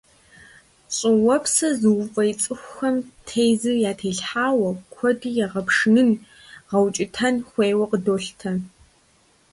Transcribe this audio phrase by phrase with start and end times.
[0.95, 2.95] Щӏыуэпсыр зыуфӏей цӏыхухэм
[3.27, 6.09] тезыр ятелъхьауэ, къуэды егъэпшынын,
[6.69, 8.51] гъэукӏытэн хуейуэ къыдолъытэ.